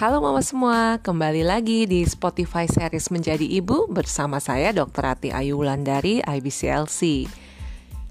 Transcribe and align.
Halo 0.00 0.16
mama 0.24 0.40
semua, 0.40 0.96
kembali 1.04 1.44
lagi 1.44 1.84
di 1.84 2.00
Spotify 2.08 2.64
series 2.64 3.12
Menjadi 3.12 3.44
Ibu 3.44 3.92
bersama 3.92 4.40
saya 4.40 4.72
Dr. 4.72 5.04
Ati 5.04 5.28
Ayu 5.28 5.60
Wulandari 5.60 6.24
IBCLC. 6.24 7.28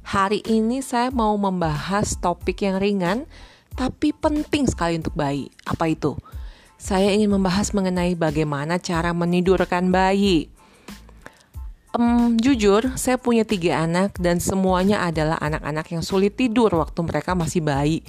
Hari 0.06 0.46
ini 0.46 0.86
saya 0.86 1.10
mau 1.10 1.34
membahas 1.34 2.14
topik 2.22 2.62
yang 2.62 2.78
ringan 2.78 3.26
tapi 3.74 4.14
penting 4.14 4.70
sekali 4.70 5.02
untuk 5.02 5.18
bayi. 5.18 5.50
Apa 5.66 5.90
itu? 5.90 6.14
Saya 6.78 7.10
ingin 7.10 7.34
membahas 7.34 7.74
mengenai 7.74 8.14
bagaimana 8.14 8.78
cara 8.78 9.10
menidurkan 9.10 9.90
bayi. 9.90 10.46
Um, 11.98 12.38
jujur, 12.38 13.02
saya 13.02 13.18
punya 13.18 13.50
tiga 13.50 13.82
anak 13.82 14.14
dan 14.22 14.38
semuanya 14.38 15.02
adalah 15.10 15.42
anak-anak 15.42 15.90
yang 15.90 16.06
sulit 16.06 16.38
tidur 16.38 16.70
waktu 16.70 17.02
mereka 17.02 17.34
masih 17.34 17.66
bayi. 17.66 18.06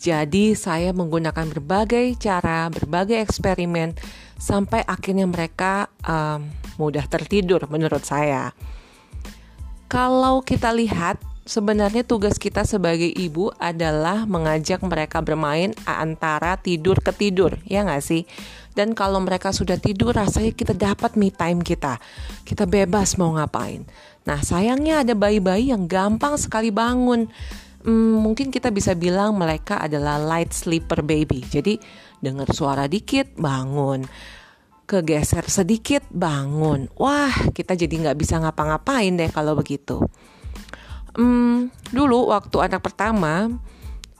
Jadi 0.00 0.56
saya 0.56 0.96
menggunakan 0.96 1.44
berbagai 1.52 2.16
cara, 2.16 2.72
berbagai 2.72 3.20
eksperimen 3.20 3.92
sampai 4.40 4.80
akhirnya 4.88 5.28
mereka 5.28 5.92
um, 6.08 6.48
mudah 6.80 7.04
tertidur 7.04 7.68
menurut 7.68 8.00
saya. 8.00 8.56
Kalau 9.92 10.40
kita 10.40 10.72
lihat 10.72 11.20
sebenarnya 11.44 12.00
tugas 12.06 12.40
kita 12.40 12.64
sebagai 12.64 13.12
ibu 13.12 13.52
adalah 13.60 14.24
mengajak 14.24 14.80
mereka 14.80 15.20
bermain 15.20 15.76
antara 15.84 16.56
tidur 16.56 17.04
ke 17.04 17.12
tidur, 17.12 17.60
ya 17.68 17.84
nggak 17.84 18.00
sih? 18.00 18.24
Dan 18.72 18.94
kalau 18.94 19.20
mereka 19.20 19.50
sudah 19.50 19.76
tidur, 19.76 20.14
rasanya 20.14 20.54
kita 20.54 20.72
dapat 20.72 21.18
me 21.18 21.28
time 21.28 21.60
kita. 21.60 21.98
Kita 22.46 22.64
bebas 22.64 23.18
mau 23.18 23.34
ngapain. 23.34 23.82
Nah, 24.24 24.40
sayangnya 24.40 25.02
ada 25.02 25.12
bayi-bayi 25.18 25.74
yang 25.74 25.90
gampang 25.90 26.38
sekali 26.38 26.70
bangun. 26.70 27.26
Hmm, 27.80 28.20
mungkin 28.20 28.52
kita 28.52 28.68
bisa 28.68 28.92
bilang 28.92 29.40
mereka 29.40 29.80
adalah 29.80 30.20
light 30.20 30.52
sleeper 30.52 31.00
baby. 31.00 31.40
Jadi, 31.40 31.80
dengar 32.20 32.52
suara 32.52 32.84
dikit, 32.84 33.32
bangun. 33.40 34.04
Kegeser 34.84 35.48
sedikit, 35.48 36.04
bangun. 36.12 36.92
Wah, 37.00 37.32
kita 37.56 37.72
jadi 37.72 37.90
nggak 37.90 38.18
bisa 38.20 38.36
ngapa-ngapain 38.36 39.16
deh 39.16 39.30
kalau 39.32 39.56
begitu. 39.56 40.02
Hmm, 41.16 41.72
dulu 41.88 42.28
waktu 42.28 42.68
anak 42.68 42.84
pertama, 42.84 43.48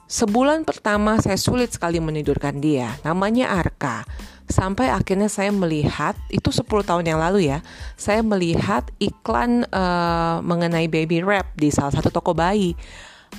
sebulan 0.09 0.65
pertama 0.65 1.21
saya 1.21 1.37
sulit 1.37 1.69
sekali 1.69 2.01
menidurkan 2.01 2.57
dia. 2.57 2.97
Namanya 3.05 3.53
Arka 3.61 4.03
sampai 4.51 4.91
akhirnya 4.91 5.31
saya 5.31 5.49
melihat 5.49 6.13
itu 6.27 6.51
10 6.51 6.67
tahun 6.83 7.07
yang 7.07 7.23
lalu 7.23 7.47
ya 7.47 7.63
saya 7.95 8.19
melihat 8.19 8.83
iklan 8.99 9.63
uh, 9.71 10.43
mengenai 10.43 10.91
baby 10.91 11.23
wrap 11.23 11.55
di 11.55 11.71
salah 11.71 11.95
satu 11.95 12.11
toko 12.11 12.35
bayi 12.35 12.75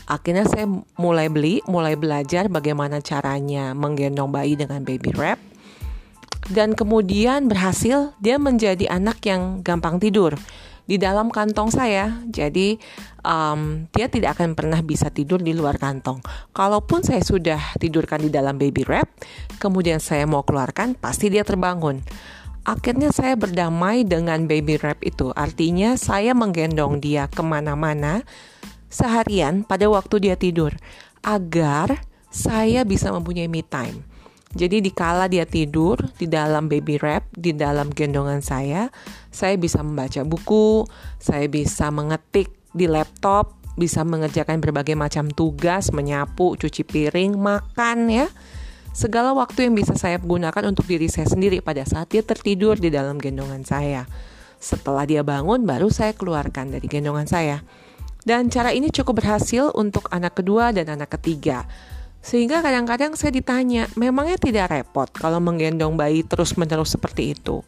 akhirnya 0.08 0.44
saya 0.48 0.66
mulai 0.96 1.28
beli 1.30 1.64
mulai 1.70 1.94
belajar 1.94 2.50
bagaimana 2.50 2.98
caranya 3.00 3.72
menggendong 3.72 4.32
bayi 4.32 4.58
dengan 4.58 4.82
baby 4.82 5.14
wrap 5.14 5.38
dan 6.50 6.74
kemudian 6.74 7.46
berhasil 7.46 8.12
dia 8.18 8.36
menjadi 8.36 8.90
anak 8.90 9.22
yang 9.22 9.62
gampang 9.62 10.02
tidur 10.02 10.34
di 10.86 10.98
dalam 10.98 11.30
kantong 11.30 11.70
saya. 11.70 12.20
Jadi 12.26 12.78
um, 13.22 13.86
dia 13.94 14.10
tidak 14.10 14.38
akan 14.38 14.58
pernah 14.58 14.82
bisa 14.82 15.08
tidur 15.08 15.38
di 15.38 15.54
luar 15.54 15.78
kantong. 15.78 16.18
Kalaupun 16.50 17.06
saya 17.06 17.22
sudah 17.22 17.78
tidurkan 17.78 18.27
di 18.27 18.30
dalam 18.30 18.58
baby 18.58 18.82
wrap, 18.86 19.08
kemudian 19.62 20.02
saya 20.02 20.27
mau 20.27 20.42
keluarkan, 20.42 20.98
pasti 20.98 21.30
dia 21.30 21.46
terbangun. 21.46 22.02
Akhirnya 22.62 23.10
saya 23.10 23.34
berdamai 23.34 24.06
dengan 24.06 24.46
baby 24.46 24.78
wrap 24.78 25.02
itu. 25.02 25.34
Artinya 25.34 25.98
saya 25.98 26.30
menggendong 26.30 27.02
dia 27.02 27.27
ke 27.27 27.42
mana-mana 27.42 28.22
seharian 28.92 29.64
pada 29.64 29.88
waktu 29.88 30.28
dia 30.28 30.36
tidur. 30.36 30.76
Agar 31.24 32.04
saya 32.28 32.84
bisa 32.84 33.08
mempunyai 33.08 33.48
me 33.48 33.64
time. 33.64 34.04
Jadi 34.52 34.84
dikala 34.84 35.33
dia 35.33 35.48
tidur 35.48 35.96
di 36.20 36.28
dalam 36.28 36.68
baby 36.68 37.00
wrap, 37.00 37.24
di 37.33 37.56
dalam 37.56 37.89
gendongan 37.89 38.44
saya, 38.44 38.92
saya 39.33 39.56
bisa 39.56 39.80
membaca 39.80 40.20
buku, 40.28 40.84
saya 41.17 41.48
bisa 41.48 41.89
mengetik 41.89 42.52
di 42.77 42.84
laptop, 42.84 43.56
bisa 43.80 44.05
mengerjakan 44.05 44.61
berbagai 44.61 44.92
macam 44.92 45.33
tugas, 45.33 45.88
menyapu, 45.88 46.52
cuci 46.61 46.84
piring, 46.84 47.40
makan 47.40 48.12
ya. 48.12 48.28
Segala 48.92 49.33
waktu 49.33 49.72
yang 49.72 49.74
bisa 49.77 49.96
saya 49.96 50.20
gunakan 50.20 50.68
untuk 50.68 50.84
diri 50.84 51.08
saya 51.08 51.24
sendiri 51.24 51.64
pada 51.64 51.88
saat 51.88 52.12
dia 52.12 52.20
tertidur 52.20 52.77
di 52.77 52.92
dalam 52.92 53.17
gendongan 53.17 53.64
saya. 53.64 54.05
Setelah 54.61 55.08
dia 55.08 55.24
bangun, 55.24 55.64
baru 55.64 55.88
saya 55.88 56.12
keluarkan 56.12 56.77
dari 56.77 56.84
gendongan 56.92 57.24
saya. 57.24 57.64
Dan 58.22 58.46
cara 58.50 58.70
ini 58.70 58.88
cukup 58.88 59.18
berhasil 59.22 59.74
untuk 59.74 60.06
anak 60.14 60.38
kedua 60.38 60.70
dan 60.70 60.94
anak 60.94 61.18
ketiga. 61.18 61.66
Sehingga 62.22 62.62
kadang-kadang 62.62 63.18
saya 63.18 63.34
ditanya, 63.34 63.90
memangnya 63.98 64.38
tidak 64.38 64.70
repot 64.70 65.10
kalau 65.10 65.42
menggendong 65.42 65.98
bayi 65.98 66.22
terus-menerus 66.22 66.94
seperti 66.94 67.34
itu? 67.34 67.66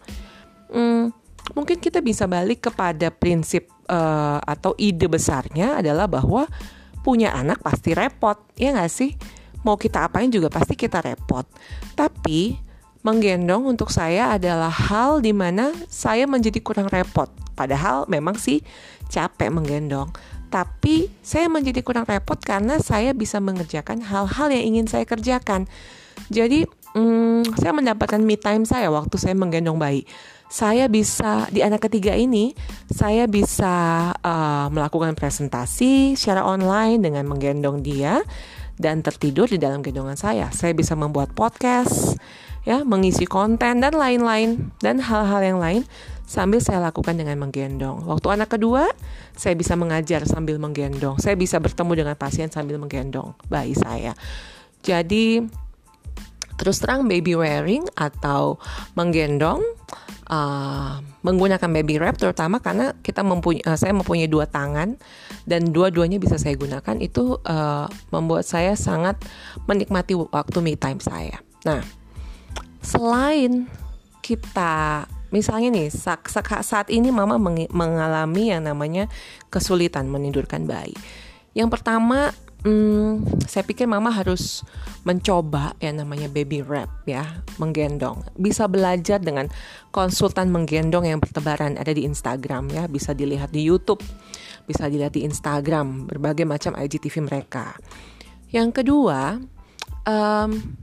Hmm, 0.70 1.10
mungkin 1.58 1.82
kita 1.82 1.98
bisa 1.98 2.30
balik 2.30 2.70
kepada 2.70 3.10
prinsip 3.10 3.66
uh, 3.90 4.38
atau 4.46 4.78
ide 4.78 5.10
besarnya 5.10 5.82
adalah 5.82 6.06
bahwa 6.06 6.46
punya 7.02 7.34
anak 7.34 7.58
pasti 7.66 7.98
repot, 7.98 8.38
ya 8.54 8.70
nggak 8.78 8.92
sih? 8.94 9.10
Mau 9.66 9.74
kita 9.74 10.06
apain 10.06 10.30
juga 10.30 10.46
pasti 10.54 10.78
kita 10.78 11.02
repot. 11.02 11.44
Tapi 11.98 12.54
menggendong 13.02 13.66
untuk 13.66 13.90
saya 13.90 14.38
adalah 14.38 14.70
hal 14.70 15.18
di 15.18 15.34
mana 15.34 15.74
saya 15.90 16.30
menjadi 16.30 16.62
kurang 16.62 16.86
repot. 16.88 17.26
Padahal 17.58 18.06
memang 18.06 18.38
sih 18.38 18.62
capek 19.10 19.50
menggendong 19.50 20.10
tapi 20.54 21.10
saya 21.18 21.50
menjadi 21.50 21.82
kurang 21.82 22.06
repot 22.06 22.38
karena 22.38 22.78
saya 22.78 23.10
bisa 23.10 23.42
mengerjakan 23.42 23.98
hal-hal 24.06 24.54
yang 24.54 24.78
ingin 24.78 24.86
saya 24.86 25.02
kerjakan. 25.02 25.66
Jadi, 26.30 26.62
hmm, 26.94 27.58
saya 27.58 27.74
mendapatkan 27.74 28.22
me 28.22 28.38
time 28.38 28.62
saya 28.62 28.86
waktu 28.94 29.18
saya 29.18 29.34
menggendong 29.34 29.82
bayi. 29.82 30.06
Saya 30.46 30.86
bisa 30.86 31.50
di 31.50 31.58
anak 31.66 31.90
ketiga 31.90 32.14
ini, 32.14 32.54
saya 32.86 33.26
bisa 33.26 34.14
uh, 34.14 34.70
melakukan 34.70 35.18
presentasi 35.18 36.14
secara 36.14 36.46
online 36.46 37.02
dengan 37.02 37.26
menggendong 37.26 37.82
dia 37.82 38.22
dan 38.78 39.02
tertidur 39.02 39.50
di 39.50 39.58
dalam 39.58 39.82
gendongan 39.82 40.14
saya. 40.14 40.54
Saya 40.54 40.70
bisa 40.70 40.94
membuat 40.94 41.34
podcast, 41.34 42.14
ya, 42.62 42.86
mengisi 42.86 43.26
konten 43.26 43.82
dan 43.82 43.90
lain-lain 43.98 44.70
dan 44.78 45.02
hal-hal 45.02 45.42
yang 45.42 45.58
lain 45.58 45.82
sambil 46.24 46.60
saya 46.60 46.80
lakukan 46.80 47.14
dengan 47.16 47.36
menggendong. 47.40 48.04
Waktu 48.08 48.40
anak 48.40 48.56
kedua, 48.56 48.88
saya 49.36 49.54
bisa 49.54 49.76
mengajar 49.76 50.24
sambil 50.24 50.56
menggendong. 50.56 51.20
Saya 51.20 51.36
bisa 51.36 51.60
bertemu 51.60 52.04
dengan 52.04 52.14
pasien 52.16 52.48
sambil 52.48 52.80
menggendong 52.80 53.36
bayi 53.48 53.76
saya. 53.76 54.16
Jadi 54.84 55.44
terus 56.54 56.78
terang 56.78 57.10
baby 57.10 57.34
wearing 57.34 57.82
atau 57.98 58.62
menggendong 58.94 59.60
uh, 60.30 61.02
menggunakan 61.26 61.70
baby 61.74 61.98
wrap 61.98 62.16
terutama 62.16 62.62
karena 62.62 62.94
kita 63.02 63.26
mempunyai 63.26 63.64
uh, 63.66 63.74
saya 63.74 63.90
mempunyai 63.96 64.30
dua 64.30 64.46
tangan 64.46 64.94
dan 65.44 65.74
dua-duanya 65.74 66.22
bisa 66.22 66.38
saya 66.38 66.54
gunakan 66.54 66.96
itu 67.02 67.42
uh, 67.42 67.86
membuat 68.14 68.46
saya 68.46 68.78
sangat 68.78 69.18
menikmati 69.66 70.14
waktu 70.14 70.58
me 70.62 70.78
time 70.78 71.02
saya. 71.02 71.42
Nah, 71.66 71.82
selain 72.84 73.66
kita 74.24 75.04
Misalnya 75.34 75.74
nih, 75.74 75.90
saat 76.62 76.86
ini 76.94 77.10
mama 77.10 77.42
mengalami 77.74 78.54
yang 78.54 78.70
namanya 78.70 79.10
kesulitan 79.50 80.06
menidurkan 80.06 80.62
bayi. 80.62 80.94
Yang 81.58 81.74
pertama, 81.74 82.30
hmm, 82.62 83.42
saya 83.50 83.66
pikir 83.66 83.90
mama 83.90 84.14
harus 84.14 84.62
mencoba 85.02 85.74
yang 85.82 85.98
namanya 85.98 86.30
baby 86.30 86.62
wrap 86.62 86.86
ya, 87.02 87.42
menggendong. 87.58 88.22
Bisa 88.38 88.70
belajar 88.70 89.18
dengan 89.18 89.50
konsultan 89.90 90.54
menggendong 90.54 91.02
yang 91.02 91.18
bertebaran 91.18 91.74
ada 91.82 91.90
di 91.90 92.06
Instagram 92.06 92.70
ya, 92.70 92.86
bisa 92.86 93.10
dilihat 93.10 93.50
di 93.50 93.66
YouTube, 93.66 94.06
bisa 94.70 94.86
dilihat 94.86 95.18
di 95.18 95.26
Instagram, 95.26 96.06
berbagai 96.06 96.46
macam 96.46 96.78
IGTV 96.78 97.26
mereka. 97.26 97.74
Yang 98.54 98.82
kedua, 98.86 99.42
um, 100.06 100.78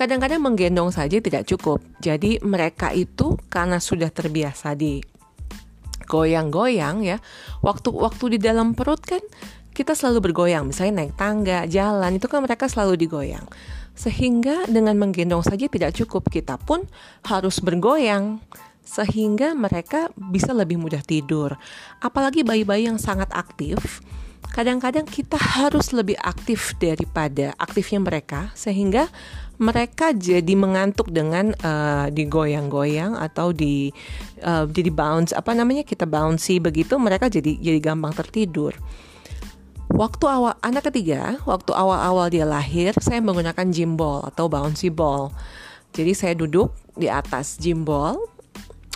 Kadang-kadang 0.00 0.40
menggendong 0.40 0.88
saja 0.88 1.20
tidak 1.20 1.44
cukup. 1.44 1.84
Jadi 2.00 2.40
mereka 2.40 2.88
itu 2.96 3.36
karena 3.52 3.76
sudah 3.76 4.08
terbiasa 4.08 4.72
di 4.72 5.04
goyang-goyang 6.08 7.04
ya. 7.04 7.20
Waktu-waktu 7.60 8.24
di 8.34 8.38
dalam 8.40 8.72
perut 8.72 9.04
kan 9.04 9.20
kita 9.76 9.92
selalu 9.92 10.32
bergoyang. 10.32 10.64
Misalnya 10.72 11.04
naik 11.04 11.20
tangga, 11.20 11.68
jalan 11.68 12.16
itu 12.16 12.32
kan 12.32 12.40
mereka 12.40 12.64
selalu 12.64 12.96
digoyang. 12.96 13.44
Sehingga 13.92 14.64
dengan 14.72 14.96
menggendong 14.96 15.44
saja 15.44 15.68
tidak 15.68 15.92
cukup, 15.92 16.32
kita 16.32 16.56
pun 16.56 16.88
harus 17.28 17.60
bergoyang 17.60 18.40
sehingga 18.80 19.52
mereka 19.52 20.08
bisa 20.16 20.56
lebih 20.56 20.80
mudah 20.80 21.04
tidur. 21.04 21.54
Apalagi 22.00 22.40
bayi-bayi 22.40 22.88
yang 22.88 22.96
sangat 22.96 23.28
aktif, 23.36 24.00
kadang-kadang 24.50 25.06
kita 25.06 25.38
harus 25.38 25.94
lebih 25.94 26.18
aktif 26.20 26.74
daripada 26.82 27.54
aktifnya 27.56 28.02
mereka 28.02 28.40
sehingga 28.58 29.06
mereka 29.60 30.16
jadi 30.16 30.56
mengantuk 30.56 31.12
dengan 31.12 31.52
uh, 31.60 32.08
digoyang-goyang 32.08 33.14
atau 33.14 33.52
di 33.52 33.92
uh, 34.40 34.64
jadi 34.64 34.88
bounce 34.88 35.36
apa 35.36 35.52
namanya 35.52 35.84
kita 35.84 36.08
bouncy 36.08 36.58
begitu 36.58 36.96
mereka 36.96 37.28
jadi 37.28 37.60
jadi 37.60 37.78
gampang 37.78 38.16
tertidur. 38.16 38.72
Waktu 39.90 40.24
awal 40.30 40.54
anak 40.62 40.88
ketiga, 40.88 41.36
waktu 41.44 41.74
awal-awal 41.74 42.30
dia 42.30 42.46
lahir, 42.46 42.94
saya 43.02 43.18
menggunakan 43.20 43.68
gym 43.74 43.98
ball 43.98 44.22
atau 44.22 44.46
bouncy 44.46 44.88
ball. 44.88 45.34
Jadi 45.90 46.14
saya 46.14 46.32
duduk 46.38 46.72
di 46.94 47.10
atas 47.10 47.58
gym 47.58 47.82
ball 47.82 48.16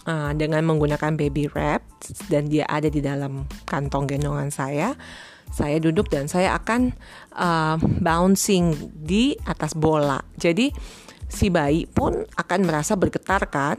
uh, 0.06 0.32
dengan 0.32 0.62
menggunakan 0.64 1.18
baby 1.18 1.50
wrap 1.52 1.82
dan 2.30 2.46
dia 2.48 2.64
ada 2.70 2.86
di 2.88 3.02
dalam 3.02 3.44
kantong 3.68 4.06
gendongan 4.06 4.48
saya. 4.54 4.94
Saya 5.54 5.78
duduk 5.78 6.10
dan 6.10 6.26
saya 6.26 6.58
akan 6.58 6.90
uh, 7.30 7.78
bouncing 7.78 8.74
di 8.90 9.38
atas 9.46 9.78
bola. 9.78 10.18
Jadi 10.34 10.74
si 11.30 11.46
bayi 11.46 11.86
pun 11.86 12.26
akan 12.34 12.60
merasa 12.66 12.98
bergetar 12.98 13.46
kan, 13.46 13.78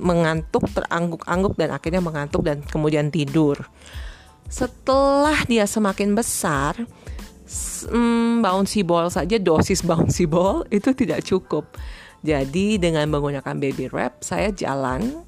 mengantuk, 0.00 0.64
terangguk-angguk 0.72 1.54
dan 1.60 1.76
akhirnya 1.76 2.00
mengantuk 2.00 2.40
dan 2.48 2.64
kemudian 2.64 3.12
tidur. 3.12 3.60
Setelah 4.48 5.44
dia 5.44 5.68
semakin 5.68 6.16
besar 6.16 6.80
hmm, 7.92 8.40
bouncy 8.40 8.80
ball 8.80 9.12
saja 9.12 9.36
dosis 9.36 9.84
bouncy 9.88 10.24
ball 10.24 10.64
itu 10.72 10.96
tidak 10.96 11.28
cukup. 11.28 11.76
Jadi 12.24 12.80
dengan 12.80 13.06
menggunakan 13.12 13.54
baby 13.60 13.86
wrap 13.92 14.24
saya 14.24 14.50
jalan 14.50 15.22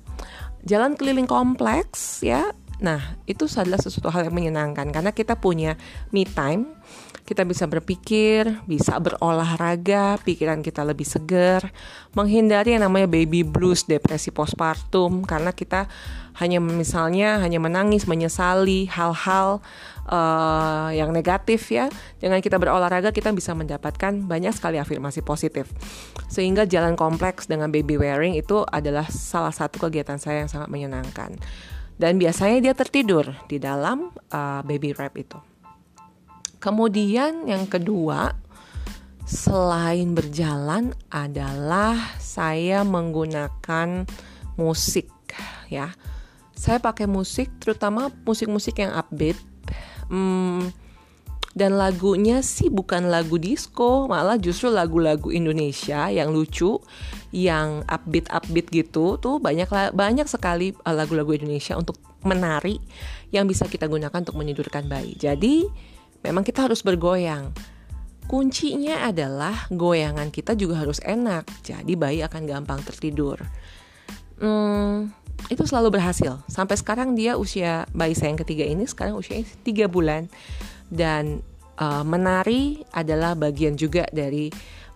jalan 0.67 0.99
keliling 0.99 1.29
kompleks 1.31 2.25
ya 2.25 2.51
nah 2.79 3.19
itu 3.27 3.51
adalah 3.59 3.83
sesuatu 3.83 4.09
hal 4.11 4.31
yang 4.31 4.37
menyenangkan 4.39 4.91
karena 4.95 5.11
kita 5.11 5.35
punya 5.35 5.75
me 6.15 6.23
time 6.23 6.79
kita 7.29 7.45
bisa 7.45 7.69
berpikir, 7.69 8.65
bisa 8.65 8.97
berolahraga, 8.97 10.17
pikiran 10.25 10.65
kita 10.65 10.81
lebih 10.81 11.05
segar, 11.05 11.77
menghindari 12.17 12.73
yang 12.73 12.89
namanya 12.89 13.05
baby 13.05 13.45
blues, 13.45 13.85
depresi 13.85 14.33
postpartum 14.33 15.29
karena 15.29 15.53
kita 15.53 15.93
hanya 16.41 16.57
misalnya 16.57 17.37
hanya 17.45 17.61
menangis, 17.61 18.09
menyesali 18.09 18.89
hal-hal 18.89 19.61
uh, 20.09 20.89
yang 20.89 21.13
negatif 21.13 21.69
ya. 21.69 21.93
Dengan 22.17 22.41
kita 22.41 22.57
berolahraga 22.57 23.13
kita 23.13 23.29
bisa 23.37 23.53
mendapatkan 23.53 24.25
banyak 24.25 24.57
sekali 24.57 24.81
afirmasi 24.81 25.21
positif. 25.21 25.69
Sehingga 26.33 26.65
jalan 26.65 26.97
kompleks 26.97 27.45
dengan 27.45 27.69
baby 27.69 28.01
wearing 28.01 28.41
itu 28.41 28.65
adalah 28.73 29.05
salah 29.13 29.53
satu 29.53 29.77
kegiatan 29.77 30.17
saya 30.17 30.49
yang 30.49 30.51
sangat 30.51 30.73
menyenangkan. 30.73 31.37
Dan 31.99 32.17
biasanya 32.17 32.71
dia 32.71 32.75
tertidur 32.79 33.27
di 33.51 33.59
dalam 33.59 34.15
uh, 34.31 34.63
baby 34.63 34.95
wrap 34.95 35.19
itu. 35.19 35.37
Kemudian 36.63 37.51
yang 37.51 37.67
kedua, 37.67 38.35
selain 39.27 40.15
berjalan 40.15 40.95
adalah 41.11 41.99
saya 42.23 42.87
menggunakan 42.87 44.07
musik 44.55 45.11
ya. 45.69 45.93
Saya 46.55 46.83
pakai 46.83 47.07
musik 47.07 47.51
terutama 47.63 48.11
musik-musik 48.27 48.83
yang 48.83 48.95
upbeat. 48.95 49.39
Hmm, 50.11 50.71
dan 51.59 51.75
lagunya 51.75 52.39
sih 52.39 52.71
bukan 52.71 53.11
lagu 53.11 53.35
disco, 53.35 54.07
malah 54.07 54.39
justru 54.39 54.71
lagu-lagu 54.71 55.35
Indonesia 55.35 56.07
yang 56.07 56.31
lucu, 56.31 56.79
yang 57.35 57.83
upbeat 57.91 58.31
upbeat 58.31 58.71
gitu. 58.71 59.19
Tuh 59.19 59.43
banyak 59.43 59.67
banyak 59.91 60.31
sekali 60.31 60.71
uh, 60.87 60.95
lagu-lagu 60.95 61.35
Indonesia 61.35 61.75
untuk 61.75 61.99
menari 62.23 62.79
yang 63.35 63.51
bisa 63.51 63.67
kita 63.67 63.91
gunakan 63.91 64.15
untuk 64.15 64.39
menidurkan 64.39 64.87
bayi. 64.87 65.19
Jadi 65.19 65.67
memang 66.23 66.47
kita 66.47 66.71
harus 66.71 66.87
bergoyang. 66.87 67.51
Kuncinya 68.31 69.09
adalah 69.09 69.67
goyangan 69.73 70.31
kita 70.31 70.55
juga 70.55 70.85
harus 70.85 71.01
enak, 71.01 71.49
jadi 71.65 71.93
bayi 71.97 72.21
akan 72.23 72.45
gampang 72.45 72.85
tertidur. 72.85 73.41
Hmm, 74.37 75.11
itu 75.49 75.65
selalu 75.65 75.97
berhasil. 75.97 76.39
Sampai 76.45 76.77
sekarang 76.77 77.17
dia 77.17 77.41
usia 77.41 77.89
bayi 77.97 78.13
saya 78.13 78.37
yang 78.37 78.41
ketiga 78.45 78.69
ini 78.69 78.85
sekarang 78.85 79.17
usianya 79.17 79.49
tiga 79.65 79.89
bulan 79.89 80.29
dan 80.89 81.45
uh, 81.81 82.05
menari 82.05 82.83
adalah 82.93 83.37
bagian 83.37 83.77
juga 83.77 84.05
dari 84.11 84.49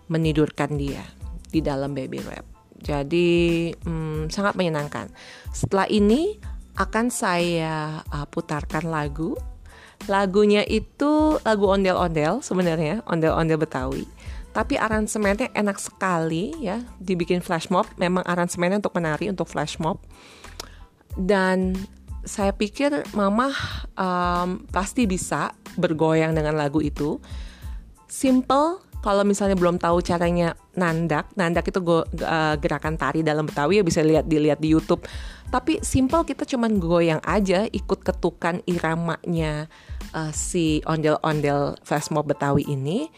menidurkan 0.09 0.75
dia 0.75 1.05
di 1.49 1.63
dalam 1.63 1.93
baby 1.93 2.19
wrap. 2.25 2.45
Jadi 2.83 3.71
hmm, 3.71 4.27
sangat 4.27 4.59
menyenangkan. 4.59 5.07
Setelah 5.55 5.87
ini 5.87 6.35
akan 6.75 7.07
saya 7.13 8.01
uh, 8.11 8.27
putarkan 8.27 8.89
lagu 8.89 9.37
Lagunya 10.11 10.67
itu 10.67 11.39
lagu 11.47 11.65
ondel-ondel 11.71 12.43
sebenarnya, 12.43 12.99
ondel-ondel 13.07 13.55
Betawi. 13.55 14.03
Tapi 14.53 14.77
aransemennya 14.77 15.49
enak 15.55 15.79
sekali 15.79 16.53
ya, 16.59 16.83
dibikin 16.99 17.39
flash 17.39 17.71
mob. 17.71 17.87
Memang 17.97 18.21
aransemennya 18.27 18.83
untuk 18.83 18.93
menari, 18.99 19.31
untuk 19.31 19.47
flash 19.47 19.79
mob. 19.79 20.03
Dan 21.15 21.79
saya 22.23 22.55
pikir 22.55 23.03
mama 23.13 23.51
um, 23.99 24.63
pasti 24.71 25.03
bisa 25.03 25.51
bergoyang 25.75 26.31
dengan 26.31 26.55
lagu 26.55 26.79
itu. 26.79 27.19
Simple, 28.07 28.79
kalau 29.03 29.27
misalnya 29.27 29.59
belum 29.59 29.75
tahu 29.81 29.99
caranya 29.99 30.55
nandak, 30.79 31.27
nandak 31.35 31.67
itu 31.67 31.83
go, 31.83 32.07
uh, 32.23 32.55
gerakan 32.55 32.95
tari 32.95 33.19
dalam 33.19 33.43
Betawi 33.43 33.81
ya 33.81 33.83
bisa 33.83 33.99
lihat 33.99 34.25
dilihat 34.31 34.63
di 34.63 34.71
YouTube. 34.71 35.03
Tapi 35.51 35.83
simple 35.83 36.23
kita 36.23 36.47
cuman 36.47 36.79
goyang 36.79 37.21
aja, 37.27 37.67
ikut 37.67 37.99
ketukan 38.01 38.63
iramanya 38.63 39.67
uh, 40.15 40.31
si 40.31 40.79
ondel-ondel 40.87 41.75
flash 41.83 42.09
mob 42.09 42.31
Betawi 42.31 42.63
ini 42.63 43.11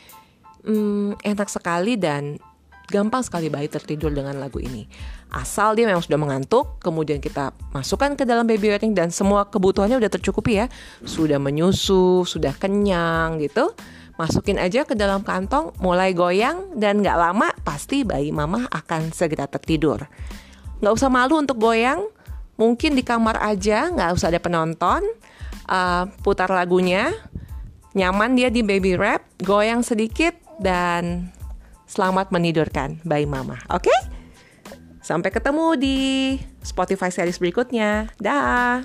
hmm, 0.65 1.21
enak 1.21 1.47
sekali 1.47 1.95
dan 1.95 2.41
gampang 2.89 3.21
sekali 3.25 3.49
bayi 3.49 3.69
tertidur 3.69 4.13
dengan 4.13 4.37
lagu 4.37 4.61
ini. 4.61 4.85
Asal 5.33 5.75
dia 5.75 5.89
memang 5.89 6.05
sudah 6.05 6.19
mengantuk, 6.21 6.79
kemudian 6.79 7.19
kita 7.19 7.51
masukkan 7.75 8.13
ke 8.15 8.23
dalam 8.23 8.47
baby 8.47 8.71
wearing 8.71 8.95
dan 8.95 9.11
semua 9.11 9.49
kebutuhannya 9.49 9.99
udah 9.99 10.11
tercukupi 10.11 10.63
ya. 10.63 10.71
Sudah 11.03 11.41
menyusu, 11.41 12.23
sudah 12.23 12.55
kenyang 12.55 13.41
gitu. 13.43 13.73
Masukin 14.15 14.55
aja 14.55 14.87
ke 14.87 14.95
dalam 14.95 15.27
kantong, 15.27 15.75
mulai 15.83 16.15
goyang 16.15 16.79
dan 16.79 17.03
gak 17.03 17.19
lama 17.19 17.51
pasti 17.67 18.07
bayi 18.07 18.31
mama 18.31 18.63
akan 18.71 19.11
segera 19.11 19.43
tertidur. 19.43 20.07
Gak 20.79 20.93
usah 20.95 21.11
malu 21.11 21.35
untuk 21.35 21.59
goyang, 21.59 22.07
mungkin 22.55 22.95
di 22.95 23.03
kamar 23.03 23.35
aja, 23.43 23.91
gak 23.91 24.15
usah 24.15 24.31
ada 24.31 24.39
penonton 24.39 25.03
uh, 25.67 26.07
putar 26.23 26.47
lagunya, 26.47 27.11
nyaman 27.91 28.39
dia 28.39 28.47
di 28.47 28.63
baby 28.63 28.95
wrap, 28.95 29.27
goyang 29.43 29.83
sedikit 29.83 30.35
dan 30.63 31.34
selamat 31.95 32.35
menidurkan 32.35 32.99
bayi 33.07 33.23
mama. 33.23 33.55
Oke? 33.71 33.87
Okay? 33.87 33.99
Sampai 34.99 35.31
ketemu 35.31 35.79
di 35.79 35.97
Spotify 36.59 37.07
series 37.07 37.39
berikutnya. 37.39 38.11
Dah. 38.19 38.83